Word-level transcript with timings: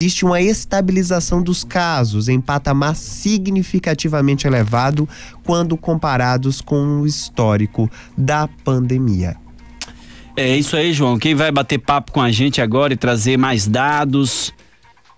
existe 0.00 0.24
uma 0.24 0.40
estabilização 0.40 1.42
dos 1.42 1.64
casos 1.64 2.28
em 2.28 2.40
patamar 2.40 2.94
significativamente 2.94 4.46
elevado 4.46 5.08
quando 5.42 5.76
comparados 5.76 6.60
com 6.60 7.00
o 7.00 7.06
histórico 7.06 7.90
da 8.16 8.46
pandemia. 8.62 9.34
É 10.36 10.56
isso 10.56 10.76
aí, 10.76 10.92
João. 10.92 11.18
Quem 11.18 11.34
vai 11.34 11.50
bater 11.50 11.78
papo 11.78 12.12
com 12.12 12.20
a 12.20 12.30
gente 12.30 12.60
agora 12.60 12.92
e 12.92 12.96
trazer 12.96 13.36
mais 13.36 13.66
dados 13.66 14.54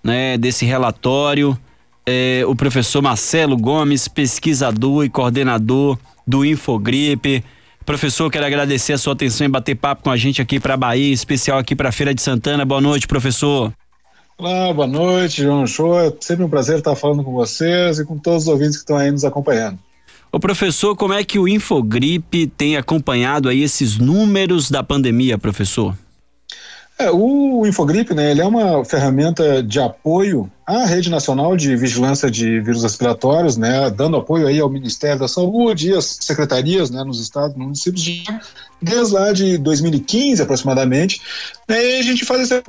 né, 0.03 0.35
desse 0.35 0.65
relatório 0.65 1.55
é 2.03 2.43
o 2.47 2.55
professor 2.55 3.03
Marcelo 3.03 3.55
Gomes, 3.55 4.07
pesquisador 4.07 5.05
e 5.05 5.09
coordenador 5.11 5.95
do 6.25 6.43
Infogripe. 6.43 7.45
Professor, 7.85 8.31
quero 8.31 8.47
agradecer 8.47 8.93
a 8.93 8.97
sua 8.97 9.13
atenção 9.13 9.45
em 9.45 9.49
bater 9.51 9.75
papo 9.75 10.01
com 10.01 10.09
a 10.09 10.17
gente 10.17 10.41
aqui 10.41 10.59
para 10.59 10.75
Bahia, 10.75 11.13
especial 11.13 11.59
aqui 11.59 11.75
para 11.75 11.91
Feira 11.91 12.15
de 12.15 12.21
Santana. 12.23 12.65
Boa 12.65 12.81
noite, 12.81 13.05
professor. 13.05 13.71
Olá, 14.41 14.73
boa 14.73 14.87
noite, 14.87 15.43
João 15.43 15.67
Show. 15.67 15.99
É 15.99 16.11
sempre 16.19 16.43
um 16.43 16.49
prazer 16.49 16.79
estar 16.79 16.95
falando 16.95 17.23
com 17.23 17.31
vocês 17.31 17.99
e 17.99 18.05
com 18.05 18.17
todos 18.17 18.41
os 18.41 18.47
ouvintes 18.47 18.75
que 18.75 18.81
estão 18.81 18.97
aí 18.97 19.11
nos 19.11 19.23
acompanhando. 19.23 19.77
Ô 20.31 20.39
professor, 20.39 20.95
como 20.95 21.13
é 21.13 21.23
que 21.23 21.37
o 21.37 21.47
Infogripe 21.47 22.47
tem 22.47 22.75
acompanhado 22.75 23.49
aí 23.49 23.61
esses 23.61 23.99
números 23.99 24.71
da 24.71 24.81
pandemia, 24.81 25.37
professor? 25.37 25.95
É, 26.97 27.11
o 27.11 27.67
Infogripe, 27.67 28.15
né, 28.15 28.31
ele 28.31 28.41
é 28.41 28.45
uma 28.45 28.83
ferramenta 28.83 29.61
de 29.61 29.79
apoio 29.79 30.51
à 30.65 30.87
Rede 30.87 31.11
Nacional 31.11 31.55
de 31.55 31.75
Vigilância 31.75 32.31
de 32.31 32.59
Vírus 32.61 32.81
Respiratórios, 32.81 33.57
né, 33.57 33.91
dando 33.91 34.17
apoio 34.17 34.47
aí 34.47 34.59
ao 34.59 34.71
Ministério 34.71 35.19
da 35.19 35.27
Saúde 35.27 35.89
e 35.89 35.93
às 35.93 36.17
secretarias, 36.19 36.89
né, 36.89 37.03
nos 37.03 37.19
estados, 37.19 37.55
nos 37.55 37.63
municípios, 37.63 38.23
desde 38.81 39.13
lá 39.13 39.33
de 39.33 39.59
2015 39.59 40.41
aproximadamente, 40.41 41.21
né, 41.69 41.97
e 41.97 41.99
a 41.99 42.03
gente 42.03 42.25
faz 42.25 42.41
esse 42.41 42.63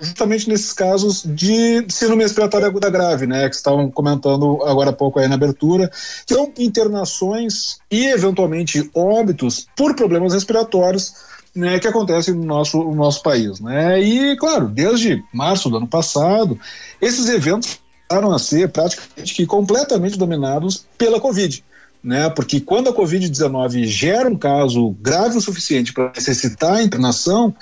justamente 0.00 0.48
nesses 0.48 0.72
casos 0.72 1.22
de 1.24 1.84
síndrome 1.88 2.22
respiratória 2.22 2.66
aguda 2.66 2.90
grave, 2.90 3.26
né, 3.26 3.48
que 3.48 3.54
estavam 3.54 3.90
comentando 3.90 4.62
agora 4.64 4.90
há 4.90 4.92
pouco 4.92 5.18
aí 5.18 5.28
na 5.28 5.34
abertura, 5.34 5.90
que 6.26 6.34
são 6.34 6.52
internações 6.58 7.78
e 7.90 8.06
eventualmente 8.06 8.90
óbitos 8.94 9.66
por 9.76 9.94
problemas 9.94 10.32
respiratórios, 10.32 11.14
né, 11.54 11.78
que 11.78 11.88
acontecem 11.88 12.34
no 12.34 12.44
nosso, 12.44 12.78
no 12.78 12.94
nosso 12.94 13.22
país, 13.22 13.60
né, 13.60 14.00
e 14.00 14.36
claro, 14.36 14.68
desde 14.68 15.22
março 15.32 15.68
do 15.68 15.76
ano 15.76 15.88
passado, 15.88 16.58
esses 17.00 17.28
eventos 17.28 17.80
passaram 18.10 18.32
a 18.32 18.38
ser 18.40 18.68
praticamente 18.70 19.34
que 19.34 19.46
completamente 19.46 20.18
dominados 20.18 20.84
pela 20.98 21.20
Covid, 21.20 21.64
né? 22.02 22.28
Porque 22.30 22.60
quando 22.60 22.88
a 22.88 22.94
Covid-19 22.94 23.84
gera 23.84 24.28
um 24.28 24.36
caso 24.36 24.90
grave 25.00 25.36
o 25.36 25.40
suficiente 25.40 25.92
para 25.92 26.12
necessitar 26.14 26.76
a 26.76 26.82
internação, 26.82 27.54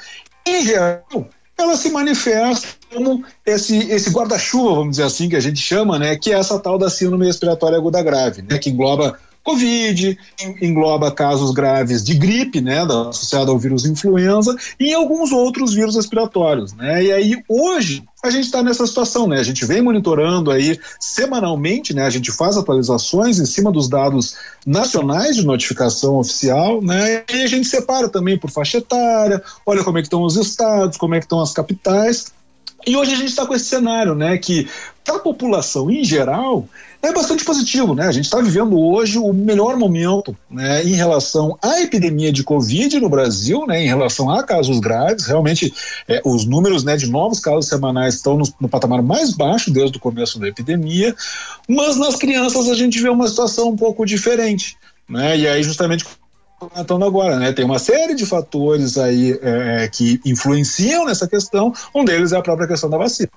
em 0.47 0.64
geral, 0.64 1.28
ela 1.59 1.77
se 1.77 1.91
manifesta 1.91 2.69
como 2.95 3.25
esse, 3.45 3.77
esse 3.91 4.11
guarda-chuva, 4.11 4.77
vamos 4.77 4.92
dizer 4.92 5.03
assim, 5.03 5.28
que 5.28 5.37
a 5.37 5.41
gente 5.41 5.61
chama, 5.61 5.98
né, 5.98 6.17
que 6.17 6.33
é 6.33 6.39
essa 6.39 6.59
tal 6.59 6.78
da 6.78 6.89
síndrome 6.89 7.27
respiratória 7.27 7.77
aguda 7.77 8.03
grave, 8.03 8.42
né, 8.42 8.59
que 8.59 8.70
engloba 8.70 9.19
Covid, 9.48 10.18
engloba 10.60 11.10
casos 11.10 11.52
graves 11.52 12.04
de 12.04 12.14
gripe, 12.14 12.60
né, 12.60 12.80
associado 13.08 13.50
ao 13.50 13.58
vírus 13.58 13.86
influenza, 13.86 14.55
e 14.78 14.92
alguns 14.92 15.32
outros 15.32 15.72
vírus 15.72 15.96
respiratórios, 15.96 16.74
né, 16.74 17.02
e 17.02 17.12
aí 17.12 17.42
hoje 17.48 18.05
a 18.22 18.28
gente 18.28 18.44
está 18.44 18.62
nessa 18.62 18.86
situação, 18.86 19.27
né, 19.27 19.40
a 19.40 19.42
gente 19.42 19.64
vem 19.64 19.80
monitorando 19.80 20.50
aí 20.50 20.78
semanalmente, 21.00 21.94
né, 21.94 22.05
a 22.05 22.10
gente 22.10 22.30
faz 22.30 22.58
atualizações 22.58 23.38
em 23.38 23.46
cima 23.46 23.72
dos 23.72 23.88
dados 23.88 24.36
nacionais 24.66 25.34
de 25.34 25.46
notificação 25.46 26.18
oficial, 26.18 26.83
né, 26.83 27.24
e 27.33 27.42
a 27.42 27.46
gente 27.46 27.66
separa 27.66 28.06
também 28.10 28.36
por 28.36 28.50
faixa 28.50 28.77
etária, 28.77 29.42
olha 29.64 29.83
como 29.83 29.96
é 29.96 30.02
que 30.02 30.08
estão 30.08 30.22
os 30.22 30.36
estados, 30.36 30.98
como 30.98 31.14
é 31.14 31.20
que 31.20 31.24
estão 31.24 31.40
as 31.40 31.55
capitais, 31.55 32.27
e 32.86 32.96
hoje 32.96 33.12
a 33.12 33.16
gente 33.16 33.30
está 33.30 33.46
com 33.46 33.55
esse 33.55 33.64
cenário, 33.64 34.14
né, 34.14 34.36
que 34.36 34.68
para 35.09 35.17
a 35.17 35.20
população 35.20 35.91
em 35.91 36.05
geral 36.05 36.69
é 37.01 37.11
bastante 37.12 37.42
positivo, 37.42 37.95
né? 37.95 38.06
A 38.06 38.12
gente 38.12 38.27
está 38.27 38.41
vivendo 38.41 38.78
hoje 38.78 39.19
o 39.19 39.33
melhor 39.33 39.77
momento, 39.77 40.37
né, 40.51 40.84
em 40.84 40.95
relação 40.95 41.56
à 41.62 41.80
epidemia 41.80 42.30
de 42.30 42.45
Covid 42.45 43.01
no 43.01 43.08
Brasil, 43.08 43.67
né, 43.67 43.83
em 43.83 43.86
relação 43.86 44.30
a 44.30 44.42
casos 44.42 44.80
graves. 44.80 45.24
Realmente, 45.24 45.73
é, 46.07 46.20
os 46.24 46.45
números, 46.45 46.85
né, 46.85 46.97
de 46.97 47.08
novos 47.08 47.41
casos 47.41 47.68
semanais 47.68 48.17
estão 48.17 48.36
no, 48.36 48.45
no 48.61 48.68
patamar 48.68 49.02
mais 49.02 49.33
baixo 49.33 49.70
desde 49.70 49.97
o 49.97 50.01
começo 50.01 50.39
da 50.39 50.48
epidemia. 50.48 51.14
Mas 51.67 51.97
nas 51.97 52.17
crianças 52.17 52.68
a 52.68 52.74
gente 52.74 53.01
vê 53.01 53.08
uma 53.08 53.29
situação 53.29 53.70
um 53.70 53.77
pouco 53.77 54.05
diferente, 54.05 54.77
né? 55.08 55.39
E 55.39 55.48
aí 55.48 55.63
justamente 55.63 56.05
comentando 56.58 57.05
agora, 57.05 57.39
né? 57.39 57.52
Tem 57.52 57.64
uma 57.64 57.79
série 57.79 58.14
de 58.14 58.27
fatores 58.27 58.98
aí 58.98 59.39
é, 59.41 59.85
é, 59.85 59.89
que 59.89 60.20
influenciam 60.27 61.07
nessa 61.07 61.27
questão. 61.27 61.73
Um 61.95 62.05
deles 62.05 62.33
é 62.33 62.36
a 62.36 62.42
própria 62.42 62.67
questão 62.67 62.91
da 62.91 62.98
vacina. 62.98 63.30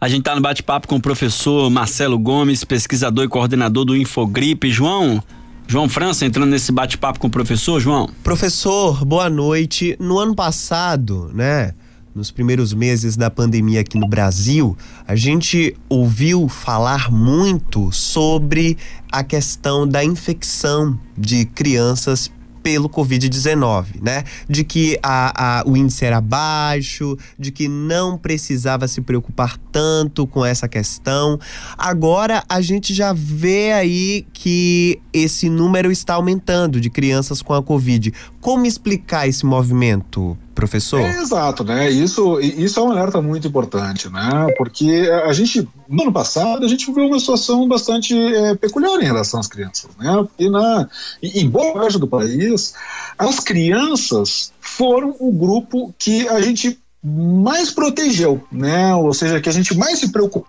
A 0.00 0.08
gente 0.08 0.20
está 0.20 0.34
no 0.34 0.40
bate-papo 0.40 0.88
com 0.88 0.96
o 0.96 1.00
professor 1.00 1.68
Marcelo 1.68 2.18
Gomes, 2.18 2.64
pesquisador 2.64 3.22
e 3.22 3.28
coordenador 3.28 3.84
do 3.84 3.94
Infogripe. 3.94 4.70
João, 4.70 5.22
João 5.68 5.90
França 5.90 6.24
entrando 6.24 6.48
nesse 6.48 6.72
bate-papo 6.72 7.20
com 7.20 7.26
o 7.26 7.30
professor, 7.30 7.78
João. 7.78 8.08
Professor, 8.24 9.04
boa 9.04 9.28
noite. 9.28 9.98
No 10.00 10.18
ano 10.18 10.34
passado, 10.34 11.30
né? 11.34 11.74
nos 12.14 12.30
primeiros 12.30 12.72
meses 12.72 13.14
da 13.14 13.30
pandemia 13.30 13.82
aqui 13.82 13.98
no 13.98 14.08
Brasil, 14.08 14.74
a 15.06 15.14
gente 15.14 15.76
ouviu 15.86 16.48
falar 16.48 17.10
muito 17.10 17.92
sobre 17.92 18.78
a 19.12 19.22
questão 19.22 19.86
da 19.86 20.02
infecção 20.02 20.98
de 21.16 21.44
crianças 21.44 22.32
pelo 22.62 22.88
Covid-19, 22.88 24.02
né? 24.02 24.24
De 24.48 24.64
que 24.64 24.98
a, 25.02 25.60
a, 25.60 25.64
o 25.66 25.76
índice 25.76 26.04
era 26.04 26.20
baixo, 26.20 27.16
de 27.38 27.50
que 27.50 27.68
não 27.68 28.16
precisava 28.16 28.86
se 28.86 29.00
preocupar 29.00 29.56
tanto 29.72 30.26
com 30.26 30.44
essa 30.44 30.68
questão. 30.68 31.38
Agora 31.76 32.44
a 32.48 32.60
gente 32.60 32.92
já 32.94 33.12
vê 33.12 33.72
aí 33.72 34.26
que 34.32 35.00
esse 35.12 35.48
número 35.48 35.90
está 35.90 36.14
aumentando 36.14 36.80
de 36.80 36.90
crianças 36.90 37.42
com 37.42 37.54
a 37.54 37.62
Covid. 37.62 38.12
Como 38.40 38.66
explicar 38.66 39.28
esse 39.28 39.44
movimento, 39.44 40.36
professor? 40.60 41.00
É, 41.00 41.18
exato, 41.18 41.64
né? 41.64 41.90
Isso, 41.90 42.38
isso 42.40 42.78
é 42.78 42.82
um 42.82 42.90
alerta 42.90 43.20
muito 43.22 43.48
importante, 43.48 44.08
né? 44.10 44.52
Porque 44.58 45.10
a 45.24 45.32
gente, 45.32 45.66
no 45.88 46.02
ano 46.02 46.12
passado, 46.12 46.64
a 46.64 46.68
gente 46.68 46.86
viveu 46.86 47.06
uma 47.06 47.18
situação 47.18 47.66
bastante 47.66 48.14
é, 48.14 48.54
peculiar 48.54 49.00
em 49.00 49.06
relação 49.06 49.40
às 49.40 49.46
crianças, 49.46 49.90
né? 49.98 50.26
E 50.38 50.50
na, 50.50 50.88
em 51.22 51.48
boa 51.48 51.72
parte 51.72 51.98
do 51.98 52.06
país, 52.06 52.74
as 53.18 53.40
crianças 53.40 54.52
foram 54.60 55.16
o 55.18 55.32
grupo 55.32 55.94
que 55.98 56.28
a 56.28 56.40
gente 56.40 56.78
mais 57.02 57.70
protegeu, 57.70 58.44
né? 58.52 58.94
Ou 58.94 59.14
seja, 59.14 59.40
que 59.40 59.48
a 59.48 59.52
gente 59.52 59.74
mais 59.74 59.98
se 59.98 60.12
preocupou 60.12 60.46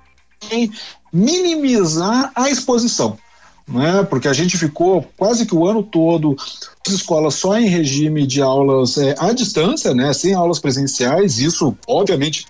em 0.51 0.71
minimizar 1.13 2.31
a 2.35 2.49
exposição 2.49 3.17
né? 3.71 4.03
porque 4.03 4.27
a 4.27 4.33
gente 4.33 4.57
ficou 4.57 5.05
quase 5.17 5.45
que 5.45 5.55
o 5.55 5.65
ano 5.65 5.81
todo 5.81 6.35
as 6.85 6.93
escolas 6.93 7.35
só 7.35 7.57
em 7.57 7.67
regime 7.67 8.25
de 8.25 8.41
aulas 8.41 8.97
é, 8.97 9.15
à 9.17 9.31
distância, 9.31 9.93
né? 9.93 10.13
sem 10.13 10.33
aulas 10.33 10.59
presenciais. 10.59 11.39
Isso, 11.39 11.77
obviamente, 11.87 12.45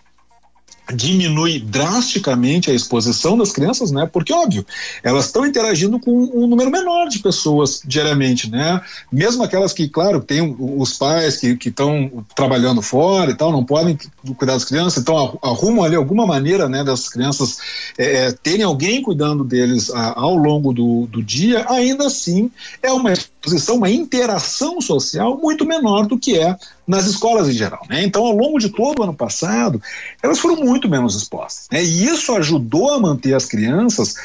diminui 0.94 1.60
drasticamente 1.60 2.70
a 2.70 2.74
exposição 2.74 3.38
das 3.38 3.52
crianças, 3.52 3.92
né? 3.92 4.10
Porque 4.12 4.34
óbvio, 4.34 4.66
elas 5.04 5.26
estão 5.26 5.46
interagindo 5.46 6.00
com 6.00 6.12
um 6.12 6.48
número 6.48 6.70
menor 6.70 7.08
de 7.08 7.20
pessoas 7.20 7.82
diariamente, 7.86 8.50
né? 8.50 8.82
Mesmo 9.12 9.44
aquelas 9.44 9.74
que, 9.74 9.88
claro, 9.88 10.22
têm 10.22 10.56
os 10.60 10.98
pais 10.98 11.38
que 11.38 11.58
estão 11.66 12.26
trabalhando 12.36 12.82
fora 12.82 13.32
e 13.32 13.36
tal, 13.36 13.52
não 13.52 13.64
podem 13.64 13.98
cuidar 14.38 14.54
das 14.54 14.66
crianças, 14.66 15.02
então 15.02 15.40
arrumam 15.42 15.84
ali 15.84 15.96
alguma 15.96 16.26
maneira, 16.26 16.68
né, 16.68 16.84
das 16.84 17.10
crianças 17.10 17.58
é, 17.98 18.28
é, 18.28 18.32
terem 18.32 18.64
alguém 18.64 19.02
cuidando 19.02 19.44
deles 19.44 19.90
a, 19.92 20.20
ao 20.20 20.36
longo 20.36 20.74
do, 20.74 21.08
do 21.08 21.24
dia, 21.24 21.66
ainda 21.70 22.08
assim 22.08 22.52
é 22.82 22.92
uma 22.92 23.14
exposição, 23.42 23.78
uma 23.78 23.90
interação 23.90 24.80
social 24.80 25.38
muito 25.38 25.66
menor 25.66 26.06
do 26.06 26.18
que 26.18 26.38
é 26.38 26.56
nas 26.88 27.06
escolas 27.08 27.50
em 27.50 27.54
geral. 27.54 27.82
Né? 27.90 28.04
Então, 28.04 28.24
ao 28.24 28.36
longo 28.36 28.60
de 28.60 28.70
todo 28.70 29.00
o 29.00 29.04
ano 29.04 29.14
passado, 29.14 29.82
elas 30.22 30.40
foram 30.40 30.58
muito 30.58 30.88
menos 30.88 31.16
expostas. 31.16 31.68
Né? 31.72 31.84
E 31.84 32.06
isso 32.06 32.34
ajudou 32.36 32.94
a 32.94 33.00
manter 33.00 33.34
as 33.34 33.46
crianças 33.46 34.16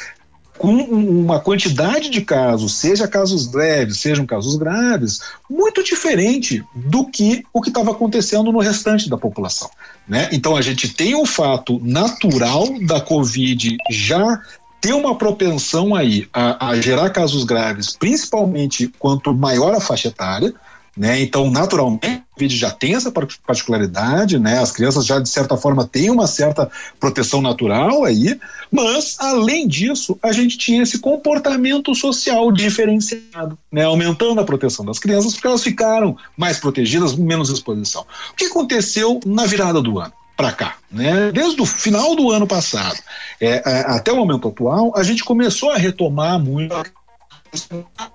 com 0.58 0.72
uma 0.72 1.38
quantidade 1.38 2.08
de 2.08 2.22
casos, 2.22 2.78
seja 2.78 3.06
casos 3.06 3.52
leves, 3.52 3.98
sejam 3.98 4.24
casos 4.24 4.56
graves, 4.56 5.20
muito 5.50 5.82
diferente 5.82 6.64
do 6.74 7.06
que 7.06 7.44
o 7.52 7.60
que 7.60 7.68
estava 7.68 7.90
acontecendo 7.90 8.50
no 8.50 8.58
restante 8.58 9.08
da 9.08 9.18
população. 9.18 9.70
Né? 10.08 10.28
Então 10.32 10.56
a 10.56 10.62
gente 10.62 10.88
tem 10.94 11.14
o 11.14 11.26
fato 11.26 11.78
natural 11.82 12.66
da 12.86 13.00
Covid 13.00 13.76
já 13.90 14.40
ter 14.86 14.92
uma 14.92 15.18
propensão 15.18 15.96
aí 15.96 16.28
a, 16.32 16.68
a 16.68 16.80
gerar 16.80 17.10
casos 17.10 17.42
graves, 17.42 17.96
principalmente 17.96 18.86
quanto 19.00 19.34
maior 19.34 19.74
a 19.74 19.80
faixa 19.80 20.06
etária, 20.06 20.54
né? 20.96 21.20
Então, 21.20 21.50
naturalmente, 21.50 22.22
o 22.30 22.34
Covid 22.34 22.56
já 22.56 22.70
tem 22.70 22.94
essa 22.94 23.10
particularidade, 23.10 24.38
né? 24.38 24.60
As 24.60 24.70
crianças 24.70 25.04
já, 25.04 25.18
de 25.18 25.28
certa 25.28 25.56
forma, 25.56 25.84
têm 25.84 26.08
uma 26.08 26.28
certa 26.28 26.70
proteção 27.00 27.42
natural 27.42 28.04
aí, 28.04 28.38
mas, 28.70 29.16
além 29.18 29.66
disso, 29.66 30.16
a 30.22 30.30
gente 30.30 30.56
tinha 30.56 30.84
esse 30.84 31.00
comportamento 31.00 31.92
social 31.92 32.52
diferenciado, 32.52 33.58
né? 33.70 33.82
Aumentando 33.84 34.40
a 34.40 34.44
proteção 34.44 34.84
das 34.84 35.00
crianças, 35.00 35.32
porque 35.32 35.48
elas 35.48 35.64
ficaram 35.64 36.16
mais 36.36 36.60
protegidas, 36.60 37.16
menos 37.16 37.50
exposição. 37.50 38.06
O 38.30 38.36
que 38.36 38.44
aconteceu 38.44 39.18
na 39.26 39.46
virada 39.46 39.82
do 39.82 39.98
ano? 39.98 40.12
Para 40.36 40.52
cá, 40.52 40.76
né? 40.90 41.32
Desde 41.32 41.60
o 41.60 41.66
final 41.66 42.14
do 42.14 42.30
ano 42.30 42.46
passado 42.46 42.98
é, 43.40 43.62
é, 43.64 43.80
até 43.86 44.12
o 44.12 44.16
momento 44.16 44.48
atual, 44.48 44.92
a 44.94 45.02
gente 45.02 45.24
começou 45.24 45.70
a 45.70 45.78
retomar 45.78 46.38
muito 46.38 46.74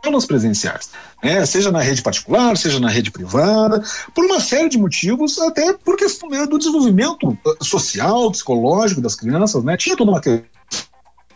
aulas 0.05 0.25
presenciais, 0.25 0.91
né? 1.23 1.43
seja 1.47 1.71
na 1.71 1.81
rede 1.81 2.03
particular, 2.03 2.55
seja 2.55 2.79
na 2.79 2.89
rede 2.89 3.09
privada, 3.09 3.83
por 4.13 4.23
uma 4.25 4.39
série 4.39 4.69
de 4.69 4.77
motivos, 4.77 5.39
até 5.39 5.73
por 5.73 5.97
questão 5.97 6.29
né, 6.29 6.45
do 6.45 6.59
desenvolvimento 6.59 7.35
social, 7.59 8.29
psicológico 8.29 9.01
das 9.01 9.15
crianças, 9.15 9.63
né? 9.63 9.75
Tinha 9.77 9.97
toda 9.97 10.11
uma 10.11 10.21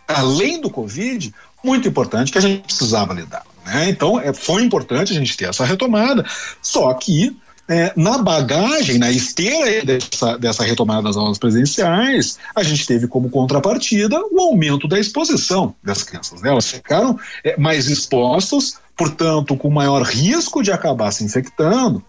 além 0.06 0.60
do 0.60 0.70
Covid, 0.70 1.34
muito 1.64 1.88
importante 1.88 2.30
que 2.30 2.38
a 2.38 2.40
gente 2.40 2.62
precisava 2.62 3.12
lidar. 3.12 3.44
Né? 3.64 3.88
Então, 3.88 4.20
é, 4.20 4.32
foi 4.32 4.62
importante 4.62 5.12
a 5.12 5.16
gente 5.16 5.36
ter 5.36 5.48
essa 5.48 5.64
retomada, 5.64 6.24
só 6.62 6.92
que 6.94 7.36
é, 7.68 7.92
na 7.96 8.18
bagagem, 8.18 8.98
na 8.98 9.10
esteira 9.10 9.84
dessa, 9.84 10.38
dessa 10.38 10.64
retomada 10.64 11.02
das 11.02 11.16
aulas 11.16 11.38
presenciais, 11.38 12.38
a 12.54 12.62
gente 12.62 12.86
teve 12.86 13.08
como 13.08 13.28
contrapartida 13.28 14.20
o 14.30 14.40
aumento 14.40 14.86
da 14.86 14.98
exposição 14.98 15.74
das 15.82 16.02
crianças. 16.02 16.42
Né? 16.42 16.50
Elas 16.50 16.70
ficaram 16.70 17.18
é, 17.42 17.56
mais 17.56 17.88
expostas, 17.88 18.78
portanto, 18.96 19.56
com 19.56 19.70
maior 19.70 20.02
risco 20.02 20.62
de 20.62 20.70
acabar 20.70 21.10
se 21.10 21.24
infectando. 21.24 22.02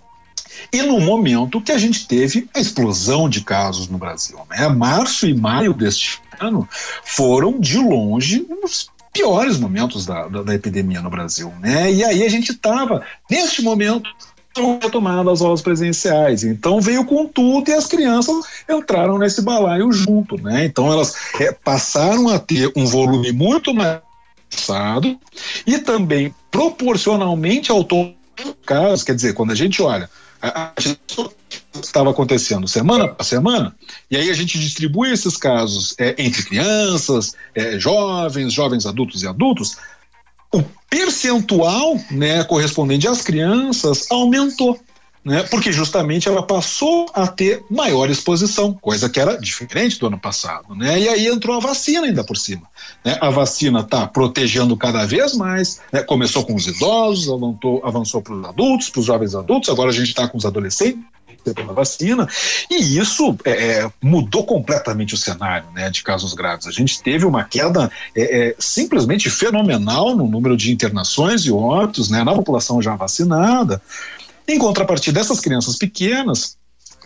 E 0.72 0.82
no 0.82 1.00
momento 1.00 1.62
que 1.62 1.72
a 1.72 1.78
gente 1.78 2.08
teve 2.08 2.48
a 2.54 2.60
explosão 2.60 3.30
de 3.30 3.42
casos 3.42 3.88
no 3.88 3.98
Brasil. 3.98 4.40
Né? 4.50 4.68
Março 4.70 5.28
e 5.28 5.34
maio 5.34 5.74
deste 5.74 6.20
ano 6.40 6.68
foram, 7.04 7.60
de 7.60 7.78
longe, 7.78 8.46
os 8.64 8.90
piores 9.12 9.58
momentos 9.58 10.06
da, 10.06 10.28
da, 10.28 10.44
da 10.44 10.56
epidemia 10.56 11.02
no 11.02 11.10
Brasil. 11.10 11.52
Né? 11.60 11.92
E 11.92 12.04
aí 12.04 12.24
a 12.24 12.30
gente 12.30 12.52
estava, 12.52 13.04
neste 13.30 13.62
momento, 13.62 14.10
retomada 14.82 15.32
as 15.32 15.42
aulas 15.42 15.62
presenciais. 15.62 16.44
Então 16.44 16.82
veio 16.82 17.06
com 17.06 17.26
tudo 17.26 17.70
e 17.70 17.74
as 17.74 17.88
crianças 17.88 18.36
entraram 18.70 19.18
nesse 19.18 19.42
balaio 19.42 19.92
junto, 19.92 20.42
né? 20.42 20.66
Então 20.66 20.92
elas 20.92 21.16
é, 21.40 21.52
passaram 21.52 22.30
a 22.30 22.40
ter 22.40 22.72
um 22.76 22.86
volume 22.86 23.32
muito 23.32 23.74
mais 23.74 24.00
passado 24.50 25.18
e 25.66 25.78
também 25.80 26.34
proporcionalmente 26.50 27.72
ao 27.72 27.84
todo 27.84 28.16
casos, 28.66 29.04
quer 29.04 29.16
dizer, 29.16 29.34
quando 29.34 29.52
a 29.52 29.56
gente 29.56 29.82
olha 29.82 30.10
a, 30.42 30.72
estava 31.82 32.12
acontecendo 32.12 32.68
semana 32.68 33.16
a 33.18 33.24
semana, 33.24 33.76
e 34.10 34.18
aí 34.18 34.30
a 34.30 34.34
gente 34.34 34.60
distribui 34.60 35.12
esses 35.12 35.38
casos 35.38 35.96
é, 35.98 36.16
entre 36.18 36.44
crianças, 36.44 37.34
é, 37.56 37.80
jovens, 37.80 38.54
jovens 38.54 38.86
adultos 38.86 39.24
e 39.24 39.28
adultos, 39.28 39.78
o 40.54 40.64
percentual 40.90 42.00
né, 42.12 42.44
correspondente 42.44 43.08
às 43.08 43.22
crianças 43.22 44.08
aumentou. 44.10 44.80
Né, 45.26 45.44
porque 45.44 45.74
justamente 45.74 46.30
ela 46.30 46.42
passou 46.42 47.12
a 47.14 47.28
ter 47.28 47.62
maior 47.70 48.10
exposição, 48.10 48.74
coisa 48.74 49.10
que 49.10 49.20
era 49.20 49.36
diferente 49.36 50.00
do 50.00 50.08
ano 50.08 50.18
passado. 50.18 50.74
Né, 50.74 51.02
e 51.02 51.10
aí 51.10 51.28
entrou 51.28 51.58
a 51.58 51.60
vacina 51.60 52.08
ainda 52.08 52.24
por 52.24 52.38
cima. 52.38 52.62
Né, 53.04 53.18
a 53.20 53.30
vacina 53.30 53.82
está 53.82 54.08
protegendo 54.08 54.78
cada 54.78 55.06
vez 55.06 55.34
mais, 55.36 55.82
né, 55.92 56.02
começou 56.02 56.46
com 56.46 56.56
os 56.56 56.66
idosos, 56.66 57.28
avançou, 57.28 57.82
avançou 57.84 58.22
para 58.22 58.36
os 58.36 58.46
adultos, 58.46 58.90
para 58.90 59.00
os 59.02 59.06
jovens 59.06 59.36
adultos, 59.36 59.70
agora 59.70 59.90
a 59.90 59.94
gente 59.94 60.08
está 60.08 60.30
com 60.30 60.38
os 60.38 60.46
adolescentes 60.46 61.04
pela 61.54 61.74
vacina, 61.74 62.28
e 62.70 62.98
isso 62.98 63.38
é, 63.44 63.52
é, 63.52 63.92
mudou 64.02 64.46
completamente 64.46 65.14
o 65.14 65.18
cenário 65.18 65.68
né, 65.74 65.90
de 65.90 66.04
casos 66.04 66.34
graves. 66.34 66.68
A 66.68 66.72
gente 66.72 67.02
teve 67.02 67.26
uma 67.26 67.44
queda 67.44 67.92
é, 68.16 68.50
é, 68.50 68.56
simplesmente 68.60 69.30
fenomenal 69.30 70.16
no 70.16 70.28
número 70.28 70.56
de 70.56 70.72
internações 70.72 71.42
e 71.42 71.52
óbitos 71.52 72.10
né, 72.10 72.24
na 72.24 72.34
população 72.34 72.82
já 72.82 72.96
vacinada. 72.96 73.82
Em 74.48 74.58
contrapartida, 74.58 75.20
essas 75.20 75.40
crianças 75.40 75.78
pequenas 75.78 76.58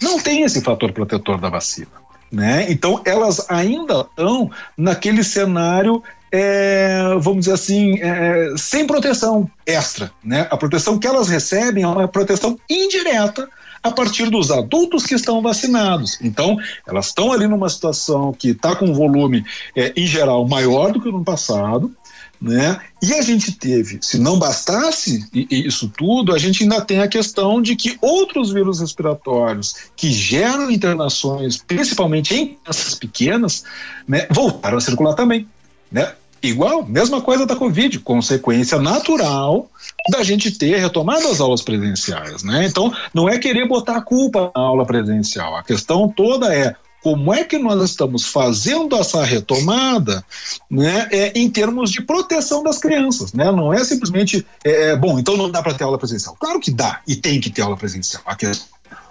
não 0.02 0.20
têm 0.20 0.44
esse 0.44 0.62
fator 0.62 0.92
protetor 0.92 1.40
da 1.40 1.50
vacina. 1.50 2.02
Né? 2.32 2.72
Então, 2.72 3.02
elas 3.06 3.46
ainda 3.50 4.02
estão 4.02 4.50
naquele 4.78 5.24
cenário 5.24 6.02
é, 6.32 7.14
vamos 7.20 7.42
dizer 7.42 7.54
assim, 7.54 8.00
é, 8.00 8.54
sem 8.56 8.88
proteção 8.88 9.50
extra. 9.66 10.12
Né? 10.24 10.48
A 10.50 10.56
proteção 10.56 10.98
que 10.98 11.06
elas 11.06 11.28
recebem 11.28 11.84
é 11.84 11.88
uma 11.88 12.08
proteção 12.08 12.58
indireta 12.70 13.50
a 13.84 13.92
partir 13.92 14.30
dos 14.30 14.52
adultos 14.52 15.06
que 15.06 15.16
estão 15.16 15.42
vacinados. 15.42 16.20
Então, 16.22 16.58
elas 16.88 17.08
estão 17.08 17.32
ali 17.32 17.48
numa 17.48 17.70
situação 17.70 18.32
que 18.32 18.50
está 18.50 18.76
com 18.76 18.86
um 18.86 18.94
volume, 18.94 19.44
é, 19.76 19.94
em 19.96 20.06
geral, 20.06 20.48
maior 20.48 20.92
do 20.92 21.02
que 21.02 21.12
no 21.12 21.24
passado. 21.24 21.92
Né? 22.40 22.80
E 23.04 23.14
a 23.14 23.22
gente 23.22 23.52
teve, 23.52 24.00
se 24.02 24.18
não 24.18 24.40
bastasse 24.40 25.30
isso 25.48 25.88
tudo, 25.96 26.34
a 26.34 26.40
gente 26.40 26.64
ainda 26.64 26.82
tem 26.82 27.00
a 27.00 27.08
questão 27.08 27.62
de 27.62 27.76
que 27.76 28.00
outros 28.02 28.52
vírus 28.52 28.80
respiratórios 28.80 29.76
que 29.96 30.12
geram 30.12 30.72
internações, 30.72 31.58
principalmente 31.58 32.34
em 32.34 32.56
crianças 32.56 32.96
pequenas, 32.96 33.64
né, 34.08 34.26
voltaram 34.32 34.80
a 34.80 34.82
circular 34.82 35.14
também. 35.14 35.48
Né? 35.92 36.12
Igual, 36.44 36.86
mesma 36.86 37.22
coisa 37.22 37.46
da 37.46 37.56
Covid, 37.56 38.00
consequência 38.00 38.80
natural 38.80 39.70
da 40.10 40.24
gente 40.24 40.52
ter 40.52 40.78
retomado 40.78 41.28
as 41.28 41.40
aulas 41.40 41.62
presenciais, 41.62 42.44
né? 42.44 42.66
Então, 42.66 42.92
não 43.14 43.30
é 43.30 43.38
querer 43.38 43.68
botar 43.68 43.98
a 43.98 44.02
culpa 44.02 44.52
na 44.56 44.62
aula 44.62 44.86
presencial. 44.86 45.56
A 45.56 45.64
questão 45.64 46.10
toda 46.10 46.54
é 46.54 46.76
como 47.04 47.34
é 47.34 47.44
que 47.44 47.58
nós 47.58 47.82
estamos 47.84 48.28
fazendo 48.28 48.96
essa 48.96 49.24
retomada 49.24 50.24
né, 50.70 51.08
é, 51.12 51.32
em 51.36 51.50
termos 51.50 51.92
de 51.92 52.02
proteção 52.02 52.64
das 52.64 52.78
crianças. 52.78 53.34
Né? 53.34 53.52
Não 53.52 53.74
é 53.74 53.84
simplesmente, 53.84 54.46
é, 54.64 54.92
é 54.92 54.96
bom, 54.96 55.18
então 55.18 55.36
não 55.36 55.50
dá 55.50 55.62
para 55.62 55.74
ter 55.74 55.84
aula 55.84 55.98
presencial. 55.98 56.36
Claro 56.40 56.60
que 56.60 56.72
dá 56.72 57.02
e 57.08 57.16
tem 57.16 57.42
que 57.42 57.50
ter 57.50 57.62
aula 57.62 57.76
presencial. 57.76 58.24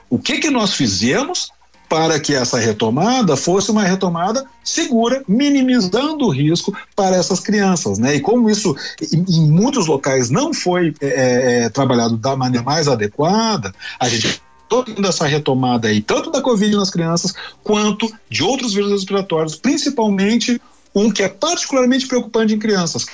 O 0.09 0.19
que, 0.19 0.38
que 0.38 0.50
nós 0.50 0.75
fizemos 0.75 1.50
para 1.90 2.20
que 2.20 2.32
essa 2.32 2.56
retomada 2.56 3.37
fosse 3.37 3.72
uma 3.72 3.82
retomada 3.82 4.46
segura, 4.62 5.25
minimizando 5.26 6.25
o 6.25 6.31
risco 6.31 6.72
para 6.94 7.16
essas 7.16 7.40
crianças. 7.40 7.98
Né? 7.98 8.14
E 8.14 8.20
como 8.20 8.48
isso 8.48 8.76
em, 9.12 9.50
muitos 9.50 9.88
locais 9.88 10.31
não 10.31 10.54
foi 10.54 10.94
é, 11.00 11.06
é, 11.08 11.62
é 11.64 11.69
trabalhado 11.69 12.16
da 12.16 12.37
maneira 12.37 12.64
mais 12.64 12.87
adequada, 12.87 13.75
a 13.98 14.08
gente 14.08 14.40
toda 14.69 15.08
essa 15.08 15.26
retomada 15.26 15.88
aí, 15.88 16.00
tanto 16.00 16.31
da 16.31 16.40
Covid 16.40 16.76
nas 16.76 16.90
crianças, 16.90 17.34
quanto 17.64 18.08
de 18.31 18.44
outros 18.44 18.72
vírus 18.72 18.92
respiratórios, 18.92 19.56
principalmente 19.56 20.62
um 20.94 21.10
que 21.10 21.25
é 21.25 21.28
particularmente 21.28 22.06
preocupante 22.06 22.54
em 22.54 22.58
crianças, 22.58 23.04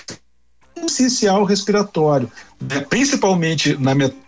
essencial 0.77 1.45
respiratório, 1.45 2.31
né? 2.61 2.81
principalmente 2.81 3.75
na 3.79 3.95
metade 3.95 4.26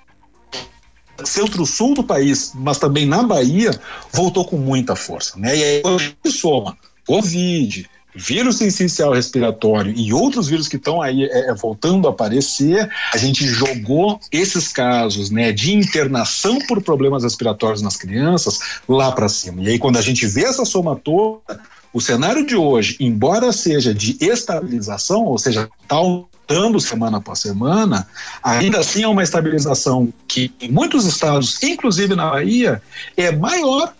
centro-sul 1.28 1.94
do 1.94 2.02
país, 2.02 2.52
mas 2.54 2.78
também 2.78 3.06
na 3.06 3.22
Bahia, 3.22 3.70
voltou 4.12 4.44
com 4.44 4.56
muita 4.56 4.96
força. 4.96 5.38
Né? 5.38 5.56
E 5.56 5.62
aí, 5.62 5.82
gente 5.98 6.30
soma 6.30 6.76
Covid, 7.06 7.88
vírus 8.14 8.60
essencial 8.60 9.12
respiratório 9.12 9.92
e 9.96 10.12
outros 10.12 10.48
vírus 10.48 10.68
que 10.68 10.76
estão 10.76 11.00
aí 11.00 11.24
é, 11.24 11.50
é, 11.50 11.54
voltando 11.54 12.08
a 12.08 12.10
aparecer, 12.10 12.90
a 13.12 13.16
gente 13.16 13.46
jogou 13.46 14.18
esses 14.32 14.68
casos 14.68 15.30
né, 15.30 15.52
de 15.52 15.72
internação 15.72 16.58
por 16.66 16.82
problemas 16.82 17.22
respiratórios 17.22 17.80
nas 17.80 17.96
crianças 17.96 18.58
lá 18.88 19.12
para 19.12 19.28
cima. 19.28 19.62
E 19.62 19.68
aí, 19.68 19.78
quando 19.78 19.96
a 19.96 20.02
gente 20.02 20.26
vê 20.26 20.44
essa 20.44 20.64
soma 20.64 20.96
toda, 20.96 21.60
o 21.92 22.00
cenário 22.00 22.44
de 22.44 22.56
hoje, 22.56 22.96
embora 23.00 23.52
seja 23.52 23.94
de 23.94 24.16
estabilização, 24.20 25.24
ou 25.24 25.38
seja, 25.38 25.68
tal 25.86 26.28
aumentando 26.48 26.80
semana 26.80 27.18
após 27.18 27.38
semana, 27.40 28.08
ainda 28.42 28.80
assim 28.80 29.02
é 29.02 29.08
uma 29.08 29.22
estabilização 29.22 30.12
que 30.26 30.52
em 30.60 30.70
muitos 30.70 31.04
estados, 31.04 31.62
inclusive 31.62 32.14
na 32.16 32.30
Bahia, 32.30 32.82
é 33.16 33.30
maior 33.30 33.92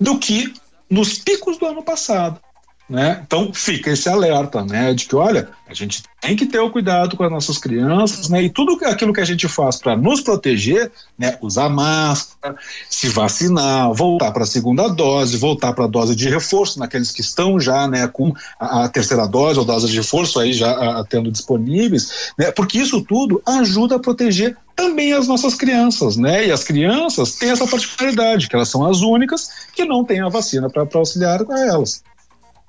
do 0.00 0.18
que 0.18 0.52
nos 0.90 1.18
picos 1.18 1.56
do 1.58 1.66
ano 1.66 1.82
passado. 1.82 2.40
Né? 2.88 3.22
Então 3.26 3.50
fica 3.54 3.90
esse 3.90 4.10
alerta, 4.10 4.62
né, 4.62 4.92
de 4.92 5.06
que 5.06 5.16
olha, 5.16 5.48
a 5.66 5.72
gente 5.72 6.02
tem 6.20 6.36
que 6.36 6.44
ter 6.44 6.58
o 6.58 6.68
cuidado 6.70 7.16
com 7.16 7.24
as 7.24 7.30
nossas 7.30 7.56
crianças, 7.56 8.28
né, 8.28 8.42
e 8.42 8.50
tudo 8.50 8.78
aquilo 8.84 9.10
que 9.10 9.22
a 9.22 9.24
gente 9.24 9.48
faz 9.48 9.76
para 9.76 9.96
nos 9.96 10.20
proteger, 10.20 10.92
né, 11.18 11.38
usar 11.40 11.70
máscara, 11.70 12.54
se 12.90 13.08
vacinar, 13.08 13.90
voltar 13.94 14.32
para 14.32 14.42
a 14.42 14.46
segunda 14.46 14.86
dose, 14.88 15.38
voltar 15.38 15.72
para 15.72 15.86
a 15.86 15.88
dose 15.88 16.14
de 16.14 16.28
reforço 16.28 16.78
naqueles 16.78 17.10
que 17.10 17.22
estão 17.22 17.58
já, 17.58 17.88
né, 17.88 18.06
com 18.06 18.34
a, 18.60 18.84
a 18.84 18.88
terceira 18.90 19.26
dose 19.26 19.58
ou 19.58 19.64
dose 19.64 19.88
de 19.88 19.96
reforço 19.96 20.38
aí 20.38 20.52
já 20.52 20.70
a, 20.70 21.04
tendo 21.04 21.32
disponíveis, 21.32 22.32
né, 22.38 22.50
porque 22.50 22.76
isso 22.76 23.00
tudo 23.00 23.42
ajuda 23.46 23.96
a 23.96 23.98
proteger 23.98 24.58
também 24.76 25.14
as 25.14 25.26
nossas 25.26 25.54
crianças, 25.54 26.16
né? 26.16 26.48
E 26.48 26.50
as 26.50 26.64
crianças 26.64 27.36
têm 27.36 27.50
essa 27.50 27.66
particularidade, 27.66 28.48
que 28.48 28.56
elas 28.56 28.68
são 28.68 28.84
as 28.84 29.02
únicas 29.02 29.48
que 29.72 29.84
não 29.84 30.04
têm 30.04 30.20
a 30.20 30.28
vacina 30.28 30.68
para 30.68 30.86
auxiliar 30.94 31.40
a 31.48 31.60
elas. 31.60 32.02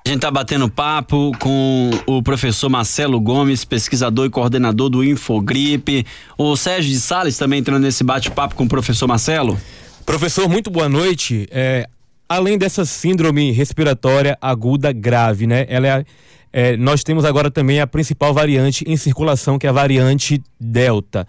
A 0.06 0.10
gente 0.10 0.18
está 0.18 0.30
batendo 0.30 0.70
papo 0.70 1.32
com 1.40 1.90
o 2.06 2.22
professor 2.22 2.70
Marcelo 2.70 3.20
Gomes, 3.20 3.66
pesquisador 3.66 4.28
e 4.28 4.30
coordenador 4.30 4.88
do 4.88 5.04
Infogripe. 5.04 6.06
O 6.38 6.56
Sérgio 6.56 6.92
de 6.92 7.00
Sales 7.02 7.40
também 7.40 7.60
entrando 7.60 7.82
nesse 7.82 8.04
bate-papo 8.04 8.54
com 8.54 8.66
o 8.66 8.68
professor 8.68 9.08
Marcelo. 9.08 9.60
Professor, 10.06 10.48
muito 10.48 10.70
boa 10.70 10.88
noite. 10.88 11.48
É, 11.50 11.90
além 12.30 12.56
dessa 12.56 12.86
síndrome 12.86 13.52
respiratória 13.52 14.38
aguda 14.40 14.92
grave, 14.92 15.48
né? 15.48 15.66
Ela 15.68 15.88
é, 15.88 16.06
é, 16.54 16.78
nós 16.78 17.04
temos 17.04 17.26
agora 17.26 17.50
também 17.50 17.82
a 17.82 17.88
principal 17.88 18.32
variante 18.32 18.86
em 18.88 18.96
circulação, 18.98 19.58
que 19.58 19.66
é 19.66 19.72
a 19.72 19.74
variante 19.74 20.40
Delta. 20.60 21.26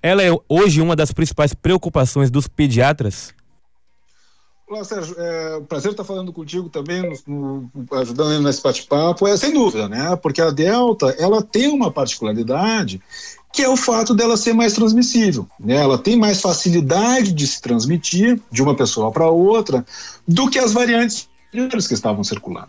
Ela 0.00 0.22
é 0.22 0.30
hoje 0.48 0.80
uma 0.80 0.94
das 0.94 1.10
principais 1.10 1.52
preocupações 1.52 2.30
dos 2.30 2.46
pediatras? 2.46 3.34
Olá, 4.70 4.84
Sérgio. 4.84 5.16
É 5.18 5.56
um 5.56 5.64
prazer 5.64 5.90
estar 5.90 6.04
falando 6.04 6.32
contigo 6.32 6.68
também, 6.68 7.02
no, 7.02 7.68
no, 7.74 7.98
ajudando 7.98 8.40
nesse 8.40 8.62
bate-papo. 8.62 9.26
É 9.26 9.36
sem 9.36 9.52
dúvida, 9.52 9.88
né? 9.88 10.14
Porque 10.14 10.40
a 10.40 10.50
Delta, 10.50 11.12
ela 11.18 11.42
tem 11.42 11.66
uma 11.66 11.90
particularidade 11.90 13.02
que 13.52 13.62
é 13.62 13.68
o 13.68 13.76
fato 13.76 14.14
dela 14.14 14.36
ser 14.36 14.52
mais 14.52 14.72
transmissível. 14.72 15.48
Né? 15.58 15.74
Ela 15.74 15.98
tem 15.98 16.16
mais 16.16 16.40
facilidade 16.40 17.32
de 17.32 17.48
se 17.48 17.60
transmitir 17.60 18.40
de 18.48 18.62
uma 18.62 18.76
pessoa 18.76 19.10
para 19.10 19.28
outra 19.28 19.84
do 20.26 20.48
que 20.48 20.60
as 20.60 20.72
variantes 20.72 21.28
que 21.50 21.94
estavam 21.94 22.22
circulando. 22.22 22.68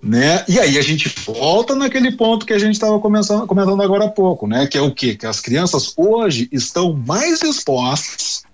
Né? 0.00 0.44
E 0.46 0.60
aí 0.60 0.78
a 0.78 0.82
gente 0.82 1.12
volta 1.26 1.74
naquele 1.74 2.12
ponto 2.12 2.46
que 2.46 2.52
a 2.52 2.60
gente 2.60 2.74
estava 2.74 3.00
comentando 3.00 3.82
agora 3.82 4.04
há 4.04 4.08
pouco, 4.08 4.46
né? 4.46 4.68
Que 4.68 4.78
é 4.78 4.80
o 4.80 4.94
quê? 4.94 5.16
Que 5.16 5.26
as 5.26 5.40
crianças 5.40 5.94
hoje 5.96 6.48
estão 6.52 6.92
mais 6.92 7.42
expostas 7.42 8.44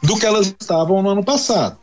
do 0.00 0.16
que 0.16 0.24
elas 0.24 0.54
estavam 0.60 1.02
no 1.02 1.10
ano 1.10 1.24
passado. 1.24 1.82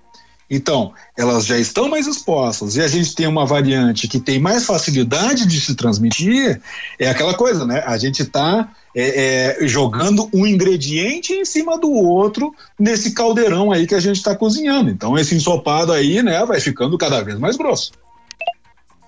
Então, 0.54 0.92
elas 1.18 1.46
já 1.46 1.58
estão 1.58 1.88
mais 1.88 2.06
expostas 2.06 2.76
e 2.76 2.82
a 2.82 2.88
gente 2.90 3.16
tem 3.16 3.26
uma 3.26 3.46
variante 3.46 4.06
que 4.06 4.20
tem 4.20 4.38
mais 4.38 4.66
facilidade 4.66 5.48
de 5.48 5.62
se 5.62 5.76
transmitir, 5.76 6.62
é 7.00 7.10
aquela 7.10 7.34
coisa, 7.34 7.66
né? 7.66 7.82
A 7.88 7.98
gente 7.98 8.22
está 8.24 8.70
é, 8.94 9.62
é, 9.62 9.68
jogando 9.68 10.30
um 10.34 10.46
ingrediente 10.46 11.32
em 11.32 11.46
cima 11.46 11.80
do 11.80 11.90
outro 11.90 12.54
nesse 12.78 13.14
caldeirão 13.14 13.72
aí 13.72 13.88
que 13.88 13.96
a 13.96 14.02
gente 14.02 14.18
está 14.18 14.36
cozinhando. 14.36 14.90
Então, 14.90 15.18
esse 15.18 15.34
ensopado 15.34 15.94
aí, 15.94 16.22
né, 16.22 16.46
vai 16.46 16.60
ficando 16.60 16.98
cada 16.98 17.24
vez 17.24 17.40
mais 17.40 17.56
grosso. 17.56 17.94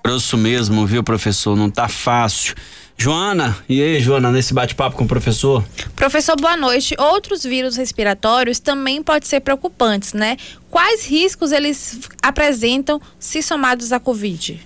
Grosso 0.05 0.37
mesmo, 0.37 0.85
viu, 0.85 1.03
professor? 1.03 1.57
Não 1.57 1.69
tá 1.69 1.89
fácil. 1.89 2.55
Joana, 2.97 3.57
e 3.67 3.81
aí, 3.81 3.99
Joana, 3.99 4.31
nesse 4.31 4.53
bate-papo 4.53 4.95
com 4.95 5.03
o 5.03 5.07
professor? 5.07 5.63
Professor, 5.95 6.35
boa 6.39 6.55
noite. 6.55 6.95
Outros 6.97 7.43
vírus 7.43 7.75
respiratórios 7.75 8.59
também 8.59 9.03
podem 9.03 9.27
ser 9.27 9.41
preocupantes, 9.41 10.13
né? 10.13 10.37
Quais 10.69 11.05
riscos 11.05 11.51
eles 11.51 11.99
apresentam 12.21 13.01
se 13.19 13.41
somados 13.41 13.91
à 13.91 13.99
Covid? 13.99 14.59